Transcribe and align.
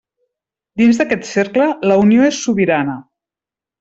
Dins 0.81 1.01
d'aquest 1.01 1.29
cercle, 1.33 1.67
la 1.91 1.99
Unió 2.05 2.25
és 2.31 2.41
sobirana. 2.47 2.97